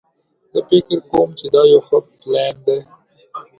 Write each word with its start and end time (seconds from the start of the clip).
زه 0.51 0.59
فکر 0.69 0.99
کوم 1.11 1.29
چې 1.39 1.45
دا 1.53 1.61
یو 1.71 1.81
ښه 1.87 1.97
پلان 2.21 2.55
ده 2.65 2.77